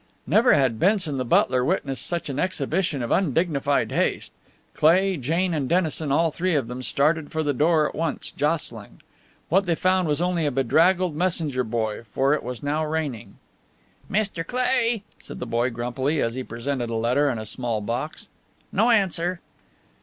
[0.25, 4.33] Never had Benson, the butler, witnessed such an exhibition of undignified haste.
[4.73, 9.03] Cleigh, Jane, and Dennison, all three of them started for the door at once, jostling.
[9.49, 13.35] What they found was only a bedraggled messenger boy, for it was now raining.
[14.09, 14.43] "Mr.
[14.43, 18.27] Cleigh," said the boy, grumpily, as he presented a letter and a small box.
[18.71, 19.39] "No answer."